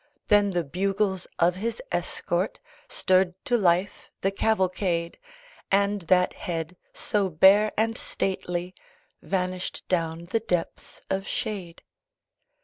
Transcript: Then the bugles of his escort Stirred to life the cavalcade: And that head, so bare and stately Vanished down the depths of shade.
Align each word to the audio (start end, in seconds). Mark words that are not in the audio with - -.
Then 0.29 0.49
the 0.49 0.63
bugles 0.63 1.27
of 1.37 1.57
his 1.57 1.79
escort 1.91 2.59
Stirred 2.89 3.35
to 3.45 3.55
life 3.55 4.09
the 4.21 4.31
cavalcade: 4.31 5.19
And 5.71 6.01
that 6.09 6.33
head, 6.33 6.75
so 6.91 7.29
bare 7.29 7.71
and 7.77 7.95
stately 7.95 8.73
Vanished 9.21 9.83
down 9.89 10.25
the 10.25 10.39
depths 10.39 11.01
of 11.11 11.27
shade. 11.27 11.83